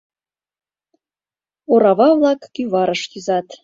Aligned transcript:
Орава-влак 1.73 2.41
кӱварыш 2.53 3.01
кӱзат. 3.11 3.47